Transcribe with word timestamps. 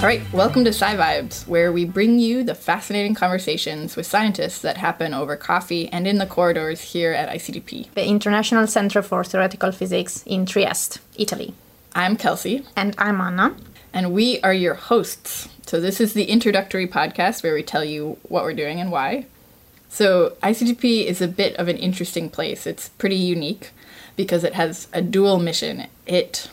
All 0.00 0.06
right, 0.06 0.22
welcome 0.32 0.64
to 0.64 0.72
Sci 0.72 0.96
Vibes, 0.96 1.46
where 1.46 1.70
we 1.70 1.84
bring 1.84 2.18
you 2.18 2.42
the 2.42 2.54
fascinating 2.54 3.14
conversations 3.14 3.96
with 3.96 4.06
scientists 4.06 4.62
that 4.62 4.78
happen 4.78 5.12
over 5.12 5.36
coffee 5.36 5.90
and 5.90 6.06
in 6.06 6.16
the 6.16 6.24
corridors 6.24 6.80
here 6.80 7.12
at 7.12 7.28
ICTP, 7.28 7.92
The 7.92 8.06
International 8.06 8.66
Center 8.66 9.02
for 9.02 9.22
Theoretical 9.24 9.72
Physics 9.72 10.22
in 10.24 10.46
Trieste, 10.46 11.00
Italy. 11.16 11.52
I'm 11.94 12.16
Kelsey. 12.16 12.64
And 12.74 12.94
I'm 12.96 13.20
Anna. 13.20 13.54
And 13.92 14.14
we 14.14 14.40
are 14.40 14.54
your 14.54 14.72
hosts. 14.72 15.50
So, 15.66 15.82
this 15.82 16.00
is 16.00 16.14
the 16.14 16.24
introductory 16.24 16.88
podcast 16.88 17.42
where 17.42 17.52
we 17.52 17.62
tell 17.62 17.84
you 17.84 18.16
what 18.22 18.44
we're 18.44 18.54
doing 18.54 18.80
and 18.80 18.90
why. 18.90 19.26
So, 19.90 20.30
ICTP 20.42 21.04
is 21.04 21.20
a 21.20 21.28
bit 21.28 21.54
of 21.56 21.68
an 21.68 21.76
interesting 21.76 22.30
place. 22.30 22.66
It's 22.66 22.88
pretty 22.88 23.16
unique 23.16 23.72
because 24.16 24.44
it 24.44 24.54
has 24.54 24.88
a 24.94 25.02
dual 25.02 25.38
mission. 25.38 25.88
It 26.06 26.48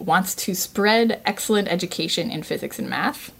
wants 0.00 0.34
to 0.34 0.54
spread 0.54 1.20
excellent 1.24 1.68
education 1.68 2.30
in 2.30 2.42
physics 2.42 2.78
and 2.78 2.88
math, 2.88 3.32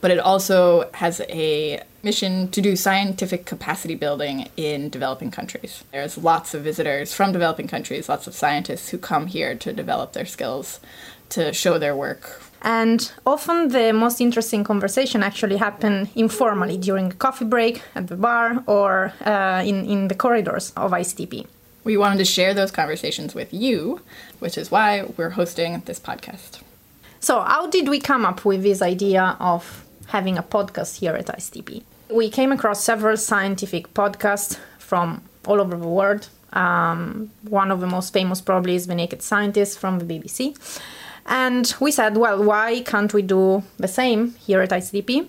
but 0.00 0.10
it 0.10 0.18
also 0.18 0.90
has 0.94 1.20
a 1.28 1.82
mission 2.02 2.48
to 2.48 2.60
do 2.60 2.76
scientific 2.76 3.44
capacity 3.44 3.94
building 3.94 4.48
in 4.56 4.88
developing 4.88 5.30
countries. 5.30 5.84
There's 5.92 6.16
lots 6.16 6.54
of 6.54 6.62
visitors 6.62 7.12
from 7.12 7.32
developing 7.32 7.68
countries, 7.68 8.08
lots 8.08 8.26
of 8.26 8.34
scientists 8.34 8.88
who 8.88 8.98
come 8.98 9.26
here 9.26 9.54
to 9.54 9.72
develop 9.72 10.12
their 10.12 10.26
skills, 10.26 10.80
to 11.30 11.52
show 11.52 11.78
their 11.78 11.94
work. 11.94 12.42
And 12.62 13.10
often 13.24 13.68
the 13.68 13.92
most 13.92 14.20
interesting 14.20 14.64
conversation 14.64 15.22
actually 15.22 15.56
happen 15.56 16.08
informally 16.14 16.76
during 16.76 17.12
a 17.12 17.14
coffee 17.14 17.46
break 17.46 17.82
at 17.94 18.08
the 18.08 18.16
bar 18.16 18.62
or 18.66 19.12
uh, 19.24 19.62
in, 19.64 19.86
in 19.86 20.08
the 20.08 20.14
corridors 20.14 20.72
of 20.76 20.90
ICTP. 20.90 21.46
We 21.84 21.96
wanted 21.96 22.18
to 22.18 22.24
share 22.24 22.54
those 22.54 22.70
conversations 22.70 23.34
with 23.34 23.52
you, 23.52 24.00
which 24.38 24.58
is 24.58 24.70
why 24.70 25.04
we're 25.16 25.30
hosting 25.30 25.80
this 25.86 25.98
podcast. 25.98 26.60
So, 27.20 27.40
how 27.40 27.66
did 27.68 27.88
we 27.88 28.00
come 28.00 28.24
up 28.24 28.44
with 28.44 28.62
this 28.62 28.82
idea 28.82 29.36
of 29.40 29.84
having 30.06 30.38
a 30.38 30.42
podcast 30.42 30.98
here 30.98 31.14
at 31.14 31.26
ICTP? 31.26 31.82
We 32.10 32.28
came 32.30 32.52
across 32.52 32.82
several 32.82 33.16
scientific 33.16 33.94
podcasts 33.94 34.58
from 34.78 35.22
all 35.46 35.60
over 35.60 35.76
the 35.76 35.88
world. 35.88 36.28
Um, 36.52 37.30
one 37.42 37.70
of 37.70 37.80
the 37.80 37.86
most 37.86 38.12
famous, 38.12 38.40
probably, 38.40 38.74
is 38.74 38.86
The 38.86 38.94
Naked 38.94 39.22
Scientist 39.22 39.78
from 39.78 40.00
the 40.00 40.04
BBC. 40.04 40.56
And 41.26 41.72
we 41.80 41.92
said, 41.92 42.16
well, 42.16 42.42
why 42.42 42.80
can't 42.80 43.12
we 43.14 43.22
do 43.22 43.62
the 43.76 43.86
same 43.86 44.34
here 44.34 44.60
at 44.60 44.70
ICTP? 44.70 45.28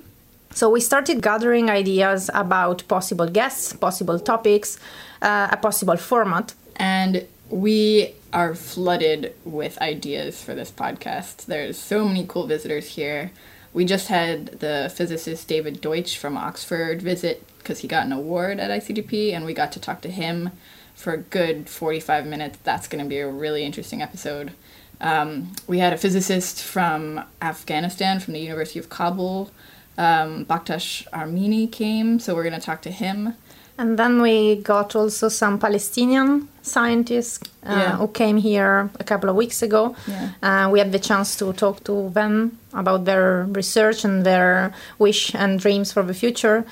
So 0.53 0.69
we 0.69 0.81
started 0.81 1.21
gathering 1.21 1.69
ideas 1.69 2.29
about 2.33 2.83
possible 2.87 3.27
guests, 3.27 3.73
possible 3.73 4.19
topics, 4.19 4.79
uh, 5.21 5.49
a 5.51 5.57
possible 5.57 5.97
format. 5.97 6.53
And 6.75 7.27
we 7.49 8.13
are 8.33 8.55
flooded 8.55 9.33
with 9.43 9.81
ideas 9.81 10.41
for 10.41 10.55
this 10.55 10.71
podcast. 10.71 11.45
There's 11.45 11.77
so 11.77 12.05
many 12.05 12.25
cool 12.27 12.47
visitors 12.47 12.95
here. 12.95 13.31
We 13.73 13.85
just 13.85 14.07
had 14.07 14.59
the 14.59 14.91
physicist 14.93 15.47
David 15.47 15.81
Deutsch 15.81 16.17
from 16.17 16.37
Oxford 16.37 17.01
visit 17.01 17.45
because 17.57 17.79
he 17.79 17.87
got 17.87 18.05
an 18.05 18.11
award 18.11 18.59
at 18.59 18.71
ICTP, 18.71 19.33
and 19.33 19.45
we 19.45 19.53
got 19.53 19.71
to 19.73 19.79
talk 19.79 20.01
to 20.01 20.09
him 20.09 20.51
for 20.95 21.13
a 21.13 21.17
good 21.17 21.69
45 21.69 22.25
minutes. 22.25 22.59
That's 22.63 22.87
going 22.87 23.03
to 23.03 23.09
be 23.09 23.19
a 23.19 23.29
really 23.29 23.63
interesting 23.63 24.01
episode. 24.01 24.51
Um, 24.99 25.53
we 25.67 25.79
had 25.79 25.93
a 25.93 25.97
physicist 25.97 26.61
from 26.61 27.23
Afghanistan, 27.41 28.19
from 28.19 28.33
the 28.33 28.39
University 28.39 28.79
of 28.79 28.89
Kabul. 28.89 29.51
Um, 29.97 30.45
Bakhtash 30.45 31.07
Armini 31.11 31.71
came, 31.71 32.19
so 32.19 32.35
we're 32.35 32.43
going 32.43 32.59
to 32.59 32.65
talk 32.65 32.81
to 32.83 32.91
him. 32.91 33.35
And 33.81 33.97
then 33.97 34.21
we 34.21 34.57
got 34.57 34.95
also 34.95 35.27
some 35.27 35.57
Palestinian 35.57 36.47
scientists 36.61 37.39
uh, 37.65 37.73
yeah. 37.73 37.97
who 37.97 38.07
came 38.09 38.37
here 38.37 38.91
a 38.99 39.03
couple 39.03 39.27
of 39.27 39.35
weeks 39.35 39.63
ago. 39.63 39.95
Yeah. 40.07 40.29
Uh, 40.43 40.69
we 40.69 40.77
had 40.77 40.91
the 40.91 40.99
chance 40.99 41.35
to 41.37 41.51
talk 41.53 41.83
to 41.85 42.11
them 42.11 42.59
about 42.73 43.05
their 43.05 43.45
research 43.45 44.05
and 44.05 44.23
their 44.23 44.71
wish 44.99 45.33
and 45.33 45.59
dreams 45.59 45.91
for 45.91 46.03
the 46.03 46.13
future. 46.13 46.63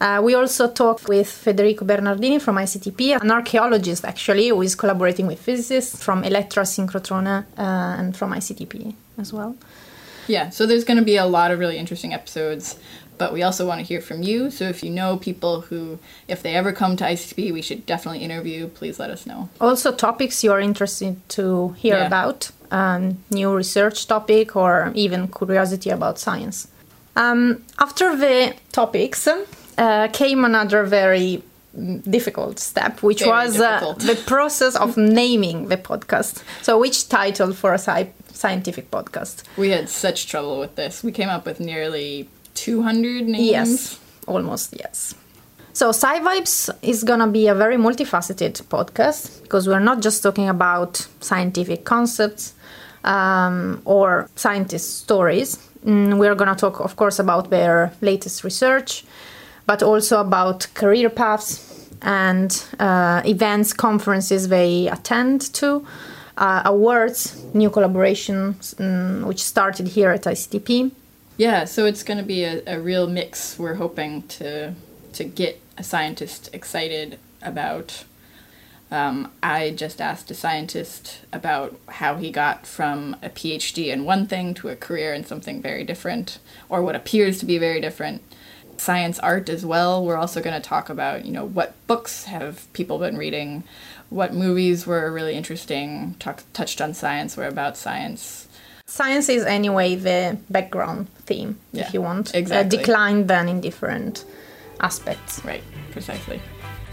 Uh, 0.00 0.20
we 0.24 0.34
also 0.34 0.68
talked 0.68 1.08
with 1.08 1.28
Federico 1.30 1.84
Bernardini 1.84 2.40
from 2.40 2.56
ICTP, 2.56 3.22
an 3.22 3.30
archaeologist 3.30 4.04
actually, 4.04 4.48
who 4.48 4.60
is 4.62 4.74
collaborating 4.74 5.28
with 5.28 5.38
physicists 5.38 6.02
from 6.02 6.24
Elettra 6.24 6.64
Synchrotrone 6.64 7.44
uh, 7.56 8.00
and 8.00 8.16
from 8.16 8.32
ICTP 8.32 8.92
as 9.18 9.32
well. 9.32 9.54
Yeah, 10.26 10.50
so 10.50 10.66
there's 10.66 10.82
going 10.82 10.98
to 10.98 11.04
be 11.04 11.16
a 11.16 11.26
lot 11.26 11.52
of 11.52 11.60
really 11.60 11.78
interesting 11.78 12.12
episodes 12.12 12.76
but 13.18 13.32
we 13.32 13.42
also 13.42 13.66
want 13.66 13.80
to 13.80 13.86
hear 13.86 14.00
from 14.00 14.22
you. 14.22 14.50
So 14.50 14.64
if 14.64 14.82
you 14.82 14.90
know 14.90 15.16
people 15.16 15.62
who, 15.62 15.98
if 16.28 16.42
they 16.42 16.54
ever 16.54 16.72
come 16.72 16.96
to 16.96 17.04
ICTP, 17.04 17.52
we 17.52 17.62
should 17.62 17.86
definitely 17.86 18.20
interview, 18.20 18.68
please 18.68 18.98
let 18.98 19.10
us 19.10 19.26
know. 19.26 19.48
Also, 19.60 19.92
topics 19.92 20.42
you 20.44 20.52
are 20.52 20.60
interested 20.60 21.16
to 21.30 21.70
hear 21.78 21.96
yeah. 21.96 22.06
about, 22.06 22.50
um, 22.70 23.18
new 23.30 23.54
research 23.54 24.06
topic, 24.06 24.56
or 24.56 24.92
even 24.94 25.28
curiosity 25.28 25.90
about 25.90 26.18
science. 26.18 26.68
Um, 27.14 27.64
after 27.78 28.16
the 28.16 28.54
topics 28.72 29.26
uh, 29.78 30.08
came 30.08 30.44
another 30.44 30.84
very 30.84 31.42
difficult 32.08 32.58
step, 32.58 33.02
which 33.02 33.20
very 33.20 33.30
was 33.30 33.60
uh, 33.60 33.94
the 33.98 34.20
process 34.26 34.76
of 34.76 34.96
naming 35.20 35.68
the 35.68 35.76
podcast. 35.76 36.42
So, 36.62 36.78
which 36.78 37.08
title 37.08 37.52
for 37.52 37.72
a 37.72 37.78
sci- 37.78 38.12
scientific 38.32 38.90
podcast? 38.90 39.42
We 39.56 39.70
had 39.70 39.88
such 39.88 40.26
trouble 40.26 40.58
with 40.58 40.76
this. 40.76 41.02
We 41.02 41.12
came 41.12 41.28
up 41.28 41.46
with 41.46 41.60
nearly 41.60 42.28
200 42.66 43.28
names? 43.28 43.46
Yes, 43.46 44.00
almost, 44.26 44.74
yes. 44.76 45.14
So, 45.72 45.90
Sci 45.90 46.18
Vibes 46.20 46.70
is 46.82 47.04
gonna 47.04 47.28
be 47.28 47.46
a 47.46 47.54
very 47.54 47.76
multifaceted 47.76 48.54
podcast 48.64 49.42
because 49.42 49.68
we're 49.68 49.86
not 49.90 50.02
just 50.02 50.22
talking 50.22 50.48
about 50.48 51.06
scientific 51.20 51.84
concepts 51.84 52.54
um, 53.04 53.82
or 53.84 54.28
scientist 54.34 54.98
stories. 55.04 55.58
Mm, 55.84 56.18
we're 56.18 56.34
gonna 56.34 56.56
talk, 56.56 56.80
of 56.80 56.96
course, 56.96 57.20
about 57.20 57.50
their 57.50 57.92
latest 58.00 58.42
research, 58.42 59.04
but 59.66 59.82
also 59.82 60.20
about 60.20 60.66
career 60.74 61.08
paths 61.08 61.88
and 62.02 62.64
uh, 62.80 63.22
events, 63.24 63.72
conferences 63.72 64.48
they 64.48 64.88
attend 64.88 65.54
to, 65.54 65.86
uh, 66.36 66.62
awards, 66.64 67.44
new 67.54 67.70
collaborations, 67.70 68.74
um, 68.80 69.24
which 69.28 69.40
started 69.40 69.86
here 69.86 70.10
at 70.10 70.24
ICTP 70.24 70.90
yeah, 71.36 71.64
so 71.64 71.84
it's 71.86 72.02
going 72.02 72.18
to 72.18 72.24
be 72.24 72.44
a, 72.44 72.62
a 72.66 72.80
real 72.80 73.06
mix. 73.06 73.58
We're 73.58 73.74
hoping 73.74 74.22
to 74.28 74.74
to 75.12 75.24
get 75.24 75.60
a 75.78 75.82
scientist 75.82 76.50
excited 76.52 77.18
about. 77.42 78.04
Um, 78.90 79.32
I 79.42 79.70
just 79.70 80.00
asked 80.00 80.30
a 80.30 80.34
scientist 80.34 81.20
about 81.32 81.78
how 81.88 82.16
he 82.16 82.30
got 82.30 82.66
from 82.66 83.16
a 83.22 83.28
PhD 83.28 83.88
in 83.88 84.04
one 84.04 84.26
thing 84.26 84.54
to 84.54 84.68
a 84.68 84.76
career 84.76 85.12
in 85.12 85.24
something 85.24 85.60
very 85.60 85.84
different, 85.84 86.38
or 86.68 86.82
what 86.82 86.94
appears 86.94 87.38
to 87.40 87.46
be 87.46 87.58
very 87.58 87.80
different. 87.80 88.22
Science 88.76 89.18
art 89.20 89.48
as 89.48 89.64
well. 89.64 90.04
We're 90.04 90.18
also 90.18 90.40
going 90.42 90.60
to 90.60 90.68
talk 90.68 90.88
about, 90.88 91.24
you 91.24 91.32
know, 91.32 91.44
what 91.44 91.74
books 91.86 92.24
have 92.24 92.70
people 92.74 92.98
been 92.98 93.16
reading, 93.16 93.64
what 94.10 94.34
movies 94.34 94.86
were 94.86 95.10
really 95.10 95.34
interesting, 95.34 96.14
talk, 96.18 96.44
touched 96.52 96.80
on 96.80 96.94
science, 96.94 97.36
were 97.36 97.46
about 97.46 97.76
science 97.76 98.46
Science 98.96 99.28
is 99.28 99.44
anyway 99.44 99.94
the 99.94 100.38
background 100.48 101.10
theme, 101.26 101.58
yeah, 101.72 101.86
if 101.86 101.92
you 101.92 102.00
want. 102.00 102.34
Exactly. 102.34 102.78
Uh, 102.78 102.80
declined 102.80 103.28
then 103.28 103.46
in 103.46 103.60
different 103.60 104.24
aspects. 104.80 105.44
Right, 105.44 105.62
precisely. 105.90 106.40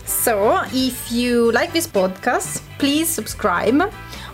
So, 0.04 0.62
if 0.74 1.14
you 1.14 1.54
like 1.54 1.72
this 1.72 1.88
podcast, 1.88 2.62
please 2.78 3.08
subscribe 3.08 3.82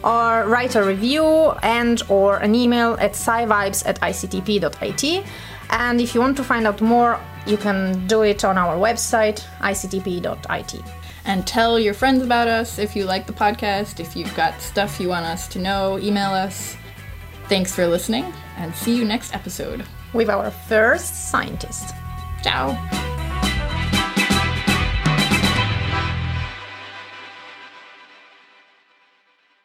or 0.03 0.47
write 0.47 0.75
a 0.75 0.83
review 0.83 1.53
and 1.61 2.01
or 2.09 2.37
an 2.37 2.55
email 2.55 2.97
at 2.99 3.13
scivibes 3.13 3.85
at 3.85 4.01
ictp.it. 4.01 5.23
And 5.69 6.01
if 6.01 6.15
you 6.15 6.21
want 6.21 6.37
to 6.37 6.43
find 6.43 6.65
out 6.65 6.81
more, 6.81 7.19
you 7.45 7.57
can 7.57 8.07
do 8.07 8.23
it 8.23 8.43
on 8.43 8.57
our 8.57 8.77
website, 8.77 9.45
ictp.it. 9.59 10.81
And 11.25 11.45
tell 11.45 11.77
your 11.77 11.93
friends 11.93 12.23
about 12.23 12.47
us 12.47 12.79
if 12.79 12.95
you 12.95 13.05
like 13.05 13.27
the 13.27 13.33
podcast. 13.33 13.99
If 13.99 14.15
you've 14.15 14.35
got 14.35 14.59
stuff 14.59 14.99
you 14.99 15.09
want 15.09 15.27
us 15.27 15.47
to 15.49 15.59
know, 15.59 15.99
email 15.99 16.31
us. 16.31 16.75
Thanks 17.49 17.73
for 17.73 17.87
listening, 17.87 18.31
and 18.57 18.75
see 18.75 18.95
you 18.95 19.03
next 19.03 19.33
episode 19.33 19.83
with 20.13 20.29
our 20.29 20.51
first 20.51 21.31
scientist. 21.31 21.95
Ciao. 22.43 23.08